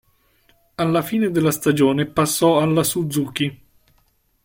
Alla 0.73 1.03
fine 1.03 1.29
della 1.29 1.51
stagione 1.51 2.07
passò 2.07 2.59
alla 2.59 2.83
Suzuki. 2.83 3.63